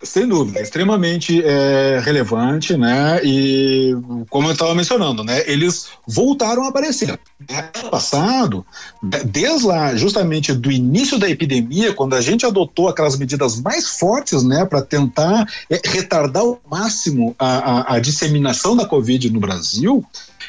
Sem 0.00 0.28
dúvida, 0.28 0.60
extremamente 0.60 1.42
é, 1.44 2.00
relevante, 2.04 2.76
né? 2.76 3.20
E 3.24 3.92
como 4.30 4.46
eu 4.46 4.52
estava 4.52 4.72
mencionando, 4.72 5.24
né? 5.24 5.42
Eles 5.44 5.88
voltaram 6.06 6.64
a 6.64 6.68
aparecer. 6.68 7.10
Ano 7.10 7.90
passado, 7.90 8.66
desde 9.02 9.66
lá, 9.66 9.96
justamente 9.96 10.52
do 10.52 10.70
início 10.70 11.18
da 11.18 11.28
epidemia, 11.28 11.92
quando 11.92 12.14
a 12.14 12.20
gente 12.20 12.46
adotou 12.46 12.88
aquelas 12.88 13.18
medidas 13.18 13.60
mais 13.60 13.88
fortes, 13.88 14.44
né, 14.44 14.64
para 14.64 14.82
tentar 14.82 15.46
é, 15.68 15.80
retardar 15.84 16.42
ao 16.42 16.60
máximo 16.70 17.34
a, 17.36 17.46
a, 17.46 17.94
a, 17.94 17.98
disseminação 17.98 18.76
da 18.76 18.86
Covid 18.86 19.30
no 19.30 19.40
Brasil, 19.40 20.04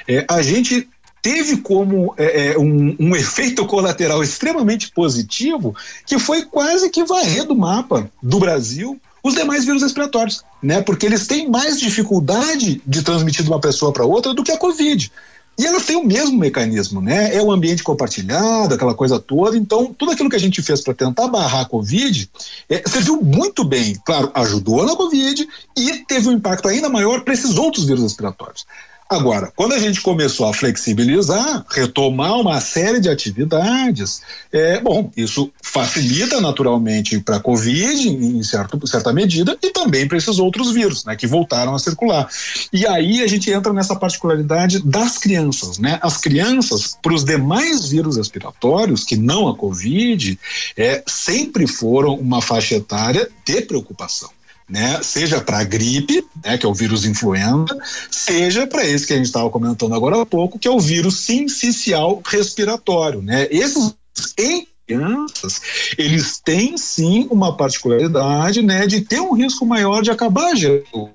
é, 0.07 0.25
a 0.29 0.43
gente 0.43 0.87
teve 1.21 1.57
como 1.57 2.13
é, 2.17 2.51
é, 2.51 2.57
um, 2.57 2.95
um, 2.99 3.15
efeito 3.15 3.65
colateral 3.65 4.23
extremamente 4.23 4.91
positivo, 4.91 5.75
que 6.05 6.19
foi 6.19 6.43
quase 6.45 6.89
que 6.89 7.03
varrer 7.03 7.45
do 7.45 7.55
mapa 7.55 8.09
do 8.21 8.39
Brasil 8.39 8.99
os 9.23 9.35
demais 9.35 9.65
vírus 9.65 9.81
respiratórios, 9.81 10.43
né? 10.61 10.81
Porque 10.81 11.05
eles 11.05 11.27
têm 11.27 11.49
mais 11.49 11.79
dificuldade 11.79 12.81
de 12.85 13.03
transmitir 13.03 13.43
de 13.43 13.49
uma 13.49 13.59
pessoa 13.59 13.91
para 13.91 14.05
outra 14.05 14.33
do 14.33 14.43
que 14.43 14.51
a 14.51 14.57
Covid. 14.57 15.11
E 15.59 15.65
elas 15.65 15.85
têm 15.85 15.97
o 15.97 16.05
mesmo 16.05 16.37
mecanismo, 16.37 17.01
né? 17.01 17.35
É 17.35 17.41
o 17.41 17.51
ambiente 17.51 17.83
compartilhado, 17.83 18.73
aquela 18.73 18.95
coisa 18.95 19.19
toda. 19.19 19.57
Então, 19.57 19.93
tudo 19.93 20.13
aquilo 20.13 20.29
que 20.29 20.37
a 20.37 20.39
gente 20.39 20.61
fez 20.61 20.79
para 20.79 20.93
tentar 20.93 21.27
barrar 21.27 21.63
a 21.63 21.65
Covid 21.65 22.29
é, 22.69 22.81
serviu 22.87 23.21
muito 23.21 23.65
bem. 23.65 23.99
Claro, 24.05 24.31
ajudou 24.35 24.85
na 24.85 24.95
Covid 24.95 25.45
e 25.75 26.05
teve 26.05 26.29
um 26.29 26.31
impacto 26.31 26.69
ainda 26.69 26.87
maior 26.87 27.25
para 27.25 27.33
esses 27.33 27.57
outros 27.57 27.85
vírus 27.85 28.03
respiratórios. 28.03 28.65
Agora, 29.09 29.51
quando 29.55 29.73
a 29.73 29.79
gente 29.79 30.01
começou 30.01 30.45
a 30.47 30.53
flexibilizar, 30.53 31.65
retomar 31.67 32.39
uma 32.39 32.61
série 32.61 32.99
de 32.99 33.09
atividades, 33.09 34.21
é, 34.53 34.79
bom, 34.79 35.09
isso 35.17 35.51
facilita 35.63 36.39
naturalmente 36.39 37.19
para 37.19 37.37
a 37.37 37.39
Covid, 37.39 38.07
em 38.07 38.43
certo, 38.43 38.85
certa 38.85 39.11
medida, 39.11 39.57
e 39.63 39.71
também 39.71 40.07
para 40.07 40.15
esses 40.15 40.37
outros 40.37 40.71
vírus, 40.71 41.05
né, 41.05 41.15
que 41.15 41.25
voltaram 41.25 41.73
a 41.73 41.79
circular. 41.79 42.29
E 42.71 42.85
aí 42.85 43.23
a 43.23 43.27
gente 43.27 43.49
entra 43.49 43.73
nessa 43.73 43.95
particularidade 43.95 44.79
das 44.85 45.17
crianças, 45.17 45.79
né? 45.79 45.97
As 46.03 46.17
crianças, 46.17 46.95
para 47.01 47.13
os 47.15 47.23
demais 47.23 47.89
vírus 47.89 48.15
respiratórios, 48.15 49.03
que 49.03 49.17
não 49.17 49.47
a 49.47 49.57
Covid, 49.57 50.39
é, 50.77 51.03
sempre 51.07 51.65
foram 51.65 52.13
uma 52.13 52.43
faixa 52.43 52.75
etária 52.75 53.27
de 53.43 53.61
preocupação 53.61 54.29
né? 54.69 55.01
Seja 55.01 55.41
para 55.41 55.59
a 55.59 55.63
gripe, 55.63 56.23
né, 56.43 56.57
que 56.57 56.65
é 56.65 56.69
o 56.69 56.73
vírus 56.73 57.05
influenza, 57.05 57.77
seja 58.11 58.67
para 58.67 58.85
esse 58.85 59.07
que 59.07 59.13
a 59.13 59.17
gente 59.17 59.25
estava 59.25 59.49
comentando 59.49 59.95
agora 59.95 60.21
há 60.21 60.25
pouco, 60.25 60.59
que 60.59 60.67
é 60.67 60.71
o 60.71 60.79
vírus 60.79 61.19
sincicial 61.19 62.21
respiratório, 62.25 63.21
né? 63.21 63.47
Esses 63.49 63.95
em 64.37 64.67
crianças, 64.87 65.61
eles 65.97 66.39
têm 66.43 66.77
sim 66.77 67.27
uma 67.29 67.55
particularidade, 67.55 68.61
né, 68.61 68.87
de 68.87 69.01
ter 69.01 69.21
um 69.21 69.33
risco 69.33 69.65
maior 69.65 70.01
de 70.01 70.09
acabar 70.09 70.55
gerando 70.55 71.11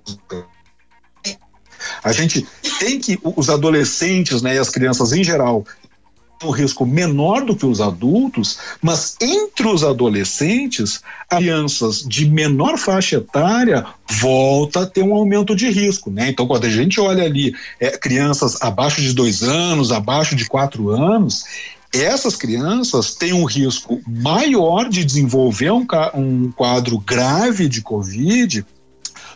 a 2.03 2.13
gente 2.13 2.47
tem 2.79 2.99
que 2.99 3.19
os 3.23 3.49
adolescentes, 3.49 4.43
né, 4.43 4.55
e 4.55 4.59
as 4.59 4.71
crianças 4.71 5.13
em 5.13 5.25
geral 5.25 5.65
um 6.45 6.51
risco 6.51 6.85
menor 6.85 7.45
do 7.45 7.57
que 7.57 7.67
os 7.67 7.81
adultos, 7.81 8.59
mas 8.81 9.17
entre 9.21 9.67
os 9.67 9.83
adolescentes, 9.83 11.01
crianças 11.29 12.03
de 12.03 12.29
menor 12.29 12.79
faixa 12.79 13.17
etária 13.17 13.87
volta 14.21 14.83
a 14.83 14.87
ter 14.87 15.03
um 15.03 15.15
aumento 15.15 15.57
de 15.57 15.71
risco, 15.71 16.11
né? 16.11 16.29
Então, 16.29 16.47
quando 16.47 16.65
a 16.65 16.71
gente 16.71 17.01
olha 17.01 17.25
ali 17.25 17.55
é, 17.81 17.97
crianças 17.97 18.61
abaixo 18.63 19.01
de 19.01 19.13
dois 19.13 19.43
anos, 19.43 19.93
abaixo 19.93 20.35
de 20.35 20.47
quatro 20.47 20.91
anos, 20.91 21.45
essas 21.93 22.35
crianças 22.35 23.15
têm 23.15 23.33
um 23.33 23.45
risco 23.45 24.01
maior 24.07 24.89
de 24.89 25.05
desenvolver 25.05 25.71
um, 25.71 25.87
um 26.15 26.51
quadro 26.51 26.99
grave 26.99 27.69
de 27.69 27.81
Covid 27.81 28.65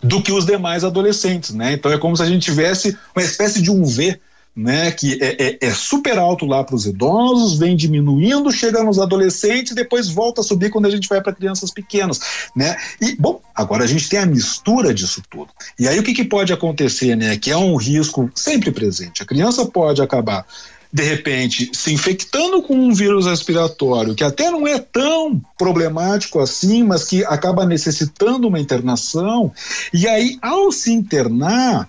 do 0.03 0.23
que 0.23 0.33
os 0.33 0.45
demais 0.45 0.85
adolescentes, 0.85 1.55
né? 1.55 1.73
Então 1.73 1.93
é 1.93 1.99
como 1.99 2.17
se 2.17 2.23
a 2.23 2.27
gente 2.27 2.43
tivesse 2.43 2.97
uma 3.15 3.25
espécie 3.25 3.63
de 3.63 3.71
um 3.71 3.85
V 3.85 4.19
né, 4.59 4.91
que 4.91 5.17
é, 5.23 5.37
é, 5.39 5.59
é, 5.61 5.71
super 5.71 6.19
alto 6.19 6.45
lá 6.45 6.65
para 6.65 6.75
os 6.75 6.85
idosos, 6.85 7.57
vem 7.57 7.77
diminuindo, 7.77 8.51
chega 8.51 8.83
nos 8.83 8.99
adolescentes, 8.99 9.73
depois 9.73 10.09
volta 10.09 10.41
a 10.41 10.45
subir 10.45 10.69
quando 10.69 10.87
a 10.87 10.91
gente 10.91 11.09
vai 11.09 11.23
para 11.23 11.33
crianças 11.33 11.71
pequenas, 11.71 12.21
né? 12.57 12.77
E 13.01 13.15
bom, 13.15 13.41
agora 13.55 13.85
a 13.85 13.87
gente 13.87 14.09
tem 14.09 14.19
a 14.19 14.27
mistura 14.27 14.93
disso 14.93 15.23
tudo. 15.31 15.51
E 15.79 15.87
aí 15.87 15.97
o 16.01 16.03
que, 16.03 16.13
que 16.13 16.25
pode 16.25 16.53
acontecer, 16.53 17.15
né? 17.15 17.37
Que 17.37 17.53
é 17.53 17.57
um 17.57 17.77
risco 17.77 18.29
sempre 18.35 18.73
presente. 18.73 19.23
A 19.23 19.27
criança 19.27 19.65
pode 19.65 20.03
acabar 20.03 20.45
de 20.93 21.05
repente 21.05 21.71
se 21.73 21.93
infectando 21.93 22.61
com 22.61 22.75
um 22.75 22.93
vírus 22.93 23.27
respiratório 23.27 24.15
que 24.15 24.25
até 24.25 24.51
não 24.51 24.67
é 24.67 24.79
tão 24.79 25.41
problemático 25.57 26.41
assim, 26.41 26.83
mas 26.83 27.05
que 27.05 27.25
acaba 27.27 27.65
necessitando 27.65 28.49
uma 28.49 28.59
internação, 28.59 29.53
e 29.93 30.09
aí 30.09 30.37
ao 30.43 30.73
se 30.73 30.91
internar 30.91 31.89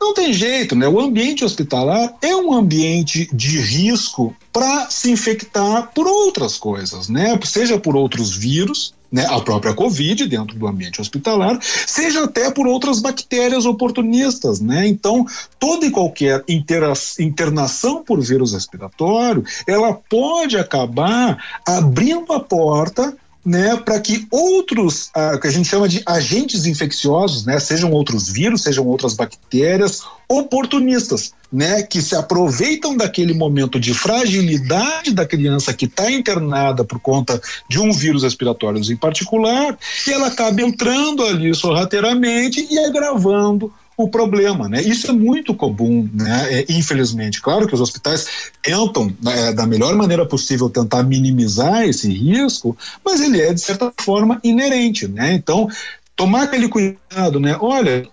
não 0.00 0.14
tem 0.14 0.32
jeito, 0.32 0.74
né? 0.76 0.86
O 0.88 1.00
ambiente 1.00 1.44
hospitalar 1.44 2.14
é 2.22 2.34
um 2.34 2.52
ambiente 2.52 3.28
de 3.32 3.58
risco 3.58 4.34
para 4.52 4.88
se 4.90 5.10
infectar 5.10 5.90
por 5.94 6.06
outras 6.06 6.56
coisas, 6.56 7.08
né? 7.08 7.38
Seja 7.44 7.78
por 7.78 7.96
outros 7.96 8.34
vírus, 8.36 8.94
né, 9.10 9.26
a 9.26 9.40
própria 9.40 9.74
Covid 9.74 10.26
dentro 10.26 10.56
do 10.56 10.66
ambiente 10.66 11.00
hospitalar, 11.00 11.58
seja 11.62 12.24
até 12.24 12.50
por 12.50 12.66
outras 12.66 13.00
bactérias 13.00 13.64
oportunistas, 13.64 14.60
né? 14.60 14.86
Então, 14.86 15.24
toda 15.58 15.86
e 15.86 15.90
qualquer 15.90 16.44
internação 16.46 18.02
por 18.04 18.20
vírus 18.20 18.52
respiratório, 18.52 19.44
ela 19.66 19.94
pode 19.94 20.58
acabar 20.58 21.42
abrindo 21.66 22.32
a 22.32 22.40
porta 22.40 23.16
né, 23.48 23.76
para 23.78 23.98
que 23.98 24.26
outros, 24.30 25.08
ah, 25.14 25.38
que 25.40 25.46
a 25.46 25.50
gente 25.50 25.66
chama 25.66 25.88
de 25.88 26.02
agentes 26.04 26.66
infecciosos, 26.66 27.46
né, 27.46 27.58
sejam 27.58 27.90
outros 27.92 28.28
vírus, 28.28 28.62
sejam 28.62 28.86
outras 28.86 29.14
bactérias, 29.14 30.02
oportunistas, 30.28 31.32
né, 31.50 31.82
que 31.82 32.02
se 32.02 32.14
aproveitam 32.14 32.94
daquele 32.94 33.32
momento 33.32 33.80
de 33.80 33.94
fragilidade 33.94 35.14
da 35.14 35.24
criança 35.24 35.72
que 35.72 35.86
está 35.86 36.10
internada 36.10 36.84
por 36.84 37.00
conta 37.00 37.40
de 37.70 37.80
um 37.80 37.90
vírus 37.90 38.22
respiratório 38.22 38.82
em 38.92 38.96
particular, 38.96 39.78
e 40.06 40.12
ela 40.12 40.26
acaba 40.26 40.60
entrando 40.60 41.24
ali 41.24 41.54
sorrateiramente 41.54 42.68
e 42.70 42.78
agravando 42.78 43.72
o 43.98 44.08
problema, 44.08 44.68
né? 44.68 44.80
Isso 44.80 45.10
é 45.10 45.12
muito 45.12 45.52
comum, 45.52 46.08
né? 46.14 46.60
É, 46.60 46.66
infelizmente, 46.68 47.42
claro 47.42 47.66
que 47.66 47.74
os 47.74 47.80
hospitais 47.80 48.52
tentam 48.62 49.12
né, 49.20 49.52
da 49.52 49.66
melhor 49.66 49.96
maneira 49.96 50.24
possível 50.24 50.70
tentar 50.70 51.02
minimizar 51.02 51.82
esse 51.82 52.08
risco, 52.08 52.78
mas 53.04 53.20
ele 53.20 53.42
é 53.42 53.52
de 53.52 53.60
certa 53.60 53.92
forma 54.00 54.40
inerente, 54.44 55.08
né? 55.08 55.32
Então 55.34 55.68
tomar 56.14 56.44
aquele 56.44 56.68
cuidado, 56.68 57.40
né? 57.40 57.56
Olha, 57.60 58.08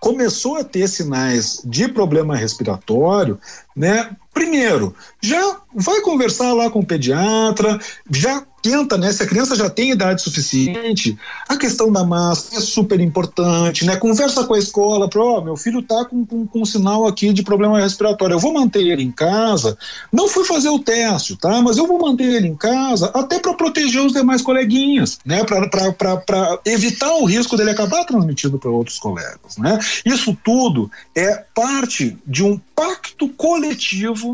começou 0.00 0.56
a 0.56 0.64
ter 0.64 0.88
sinais 0.88 1.60
de 1.62 1.86
problema 1.86 2.34
respiratório, 2.34 3.38
né? 3.76 4.10
Primeiro, 4.36 4.94
já 5.18 5.60
vai 5.74 6.02
conversar 6.02 6.52
lá 6.52 6.68
com 6.68 6.80
o 6.80 6.86
pediatra, 6.86 7.80
já 8.10 8.44
tenta, 8.62 8.98
né? 8.98 9.12
Se 9.12 9.22
a 9.22 9.26
criança 9.26 9.54
já 9.54 9.70
tem 9.70 9.92
idade 9.92 10.20
suficiente, 10.20 11.16
a 11.48 11.56
questão 11.56 11.90
da 11.90 12.04
máscara 12.04 12.60
é 12.60 12.66
super 12.66 13.00
importante, 13.00 13.86
né? 13.86 13.96
Conversa 13.96 14.44
com 14.44 14.52
a 14.52 14.58
escola, 14.58 15.08
ó, 15.14 15.38
oh, 15.38 15.40
meu 15.40 15.56
filho 15.56 15.80
tá 15.82 16.04
com, 16.04 16.26
com, 16.26 16.46
com, 16.46 16.62
um 16.62 16.64
sinal 16.64 17.06
aqui 17.06 17.32
de 17.32 17.42
problema 17.42 17.80
respiratório, 17.80 18.34
eu 18.34 18.40
vou 18.40 18.52
manter 18.52 18.86
ele 18.86 19.02
em 19.02 19.10
casa, 19.10 19.78
não 20.12 20.28
fui 20.28 20.44
fazer 20.44 20.68
o 20.68 20.80
teste, 20.80 21.36
tá? 21.36 21.62
Mas 21.62 21.78
eu 21.78 21.86
vou 21.86 21.98
manter 21.98 22.24
ele 22.24 22.48
em 22.48 22.56
casa 22.56 23.10
até 23.14 23.38
para 23.38 23.54
proteger 23.54 24.02
os 24.02 24.12
demais 24.12 24.42
coleguinhas, 24.42 25.18
né? 25.24 25.44
Para 25.44 26.60
evitar 26.64 27.14
o 27.14 27.24
risco 27.24 27.56
dele 27.56 27.70
acabar 27.70 28.04
transmitindo 28.04 28.58
para 28.58 28.70
outros 28.70 28.98
colegas, 28.98 29.56
né? 29.56 29.78
Isso 30.04 30.36
tudo 30.44 30.90
é 31.14 31.42
parte 31.54 32.18
de 32.26 32.42
um 32.42 32.60
pacto 32.74 33.28
coletivo 33.30 34.25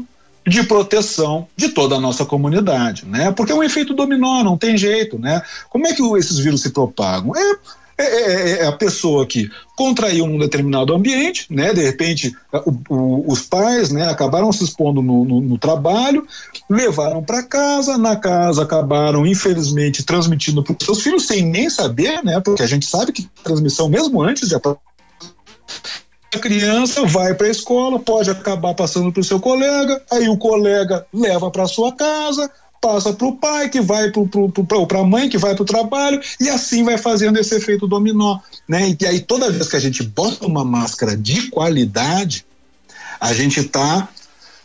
de 0.47 0.63
proteção 0.65 1.47
de 1.57 1.69
toda 1.69 1.97
a 1.97 2.01
nossa 2.01 2.25
comunidade, 2.25 3.07
né? 3.07 3.33
Porque 3.33 3.53
é 3.53 3.55
um 3.55 3.63
efeito 3.63 3.95
dominó, 3.95 4.43
não 4.43 4.59
tem 4.59 4.77
jeito, 4.77 5.19
né? 5.19 5.43
Como 5.71 5.87
é 5.87 5.95
que 5.95 6.03
esses 6.17 6.39
vírus 6.39 6.63
se 6.63 6.71
propagam? 6.71 7.33
É, 7.37 7.57
é, 7.99 8.05
é, 8.05 8.51
é 8.63 8.67
a 8.67 8.73
pessoa 8.73 9.27
que 9.27 9.49
contraiu 9.77 10.27
num 10.27 10.39
determinado 10.39 10.93
ambiente, 10.93 11.47
né? 11.49 11.73
De 11.73 11.83
repente, 11.83 12.35
o, 12.53 12.95
o, 12.95 13.33
os 13.33 13.43
pais, 13.43 13.91
né, 13.91 14.09
acabaram 14.09 14.53
se 14.53 14.65
expondo 14.65 15.01
no, 15.01 15.25
no, 15.25 15.41
no 15.41 15.59
trabalho, 15.59 16.27
levaram 16.69 17.23
para 17.23 17.43
casa, 17.43 17.97
na 17.97 18.17
casa 18.17 18.63
acabaram, 18.63 19.27
infelizmente, 19.27 20.03
transmitindo 20.03 20.63
para 20.63 20.73
os 20.73 20.85
seus 20.85 21.03
filhos 21.03 21.27
sem 21.27 21.45
nem 21.45 21.71
saber, 21.71 22.23
né? 22.25 22.41
Porque 22.41 22.63
a 22.63 22.67
gente 22.67 22.87
sabe 22.87 23.13
que 23.13 23.29
transmissão 23.45 23.89
mesmo 23.89 24.23
antes 24.23 24.49
de 24.49 24.55
a 26.35 26.39
criança 26.39 27.05
vai 27.05 27.35
para 27.35 27.47
a 27.47 27.51
escola, 27.51 27.99
pode 27.99 28.31
acabar 28.31 28.75
passando 28.75 29.13
para 29.13 29.21
o 29.21 29.25
seu 29.25 29.39
colega, 29.39 30.03
aí 30.11 30.29
o 30.29 30.39
colega 30.39 31.07
leva 31.13 31.51
para 31.51 31.69
sua 31.69 31.93
casa, 31.93 32.51
passa 32.81 33.13
para 33.13 33.27
o 33.27 33.37
pai, 33.37 33.69
que 33.69 33.81
vai 33.81 34.11
para 34.11 34.99
a 34.99 35.05
mãe, 35.05 35.29
que 35.29 35.37
vai 35.37 35.55
para 35.55 35.63
o 35.63 35.67
trabalho, 35.67 36.21
e 36.41 36.49
assim 36.49 36.83
vai 36.83 36.97
fazendo 36.97 37.39
esse 37.39 37.55
efeito 37.55 37.87
dominó. 37.87 38.39
Né? 38.67 38.97
E 38.99 39.07
aí, 39.07 39.21
toda 39.21 39.51
vez 39.51 39.69
que 39.69 39.77
a 39.77 39.81
gente 39.81 40.03
bota 40.03 40.47
uma 40.47 40.65
máscara 40.65 41.17
de 41.17 41.49
qualidade, 41.51 42.47
a 43.21 43.33
gente 43.35 43.61
está 43.61 44.09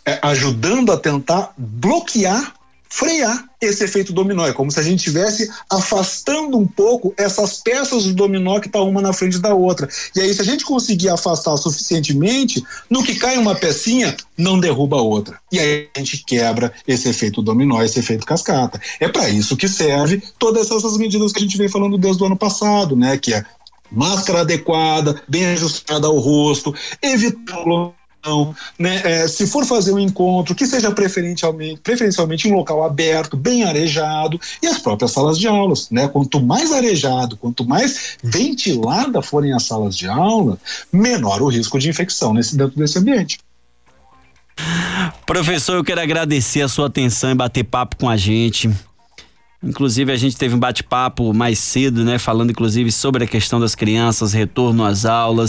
é, 0.06 0.20
ajudando 0.22 0.92
a 0.92 0.98
tentar 0.98 1.54
bloquear 1.58 2.54
frear 2.90 3.46
esse 3.60 3.84
efeito 3.84 4.14
dominó. 4.14 4.46
É 4.46 4.54
como 4.54 4.72
se 4.72 4.80
a 4.80 4.84
gente 4.84 5.00
estivesse 5.00 5.50
afastando 5.70 6.58
um 6.58 6.68
pouco 6.68 7.14
essas 7.18 7.58
peças 7.58 8.06
do 8.06 8.14
dominó 8.14 8.60
que 8.60 8.68
está 8.68 8.82
uma 8.82 9.02
na 9.02 9.14
frente 9.14 9.40
da 9.40 9.54
outra. 9.54 9.88
E 10.16 10.22
aí, 10.22 10.34
se 10.34 10.42
a 10.42 10.46
gente 10.46 10.66
conseguir 10.66 11.10
afastar 11.10 11.58
suficientemente, 11.58 12.64
no 12.90 13.04
que 13.04 13.16
cai 13.16 13.38
uma 13.38 13.56
pecinha, 13.56 14.16
não 14.38 14.60
derruba 14.60 14.98
a 14.98 15.02
outra. 15.02 15.40
E 15.52 15.60
aí 15.60 15.90
a 15.96 16.00
gente 16.00 16.24
quebra 16.24 16.72
esse 16.88 17.10
efeito 17.10 17.42
dominó, 17.42 17.82
esse 17.82 18.00
efeito 18.00 18.26
cascata. 18.26 18.80
É 19.00 19.08
para 19.08 19.30
isso 19.30 19.58
que 19.58 19.68
serve 19.68 20.22
todas 20.38 20.70
essas 20.70 20.98
medidas 20.98 21.32
que 21.32 21.40
a 21.40 21.42
gente 21.42 21.58
vem 21.58 21.70
falando 21.70 21.98
desde 21.98 22.22
o 22.22 22.26
ano 22.26 22.38
passado, 22.38 22.96
né? 22.96 23.18
Que 23.18 23.34
é 23.34 23.46
máscara 23.92 24.42
adequada, 24.42 25.22
bem 25.28 25.46
ajustada 25.48 26.08
ao 26.08 26.18
rosto, 26.18 26.74
evitar 27.02 27.64
né? 28.78 29.02
É, 29.04 29.28
se 29.28 29.48
for 29.48 29.66
fazer 29.66 29.92
um 29.94 30.00
encontro, 30.00 30.56
que 30.56 30.66
seja 30.66 30.92
preferencialmente, 30.92 31.80
preferencialmente 31.82 32.48
em 32.48 32.52
um 32.52 32.56
local 32.56 32.84
aberto, 32.84 33.36
bem 33.36 33.64
arejado, 33.64 34.40
e 34.62 34.68
as 34.68 34.80
próprias 34.80 35.12
salas 35.12 35.38
de 35.38 35.48
aulas. 35.48 35.90
Né? 35.90 36.08
Quanto 36.08 36.42
mais 36.42 36.72
arejado, 36.72 37.38
quanto 37.38 37.66
mais 37.66 38.18
ventilada 38.24 39.22
forem 39.22 39.54
as 39.54 39.64
salas 39.64 39.96
de 39.96 40.08
aula, 40.08 40.58
menor 40.92 41.42
o 41.42 41.48
risco 41.48 41.80
de 41.80 41.90
infecção 41.90 42.34
nesse, 42.34 42.58
dentro 42.58 42.78
desse 42.78 42.98
ambiente. 42.98 43.40
Professor, 45.26 45.76
eu 45.76 45.84
quero 45.84 46.02
agradecer 46.02 46.62
a 46.62 46.68
sua 46.68 46.88
atenção 46.88 47.32
e 47.32 47.36
bater 47.36 47.64
papo 47.64 47.96
com 47.98 48.10
a 48.10 48.18
gente. 48.18 48.70
Inclusive, 49.62 50.12
a 50.12 50.16
gente 50.16 50.38
teve 50.38 50.54
um 50.54 50.60
bate-papo 50.60 51.34
mais 51.34 51.58
cedo, 51.58 52.06
né? 52.06 52.20
Falando, 52.20 52.52
inclusive, 52.52 52.92
sobre 52.92 53.24
a 53.24 53.28
questão 53.28 53.60
das 53.60 53.74
crianças, 53.74 54.32
retorno 54.32 54.86
às 54.86 55.04
aulas. 55.04 55.46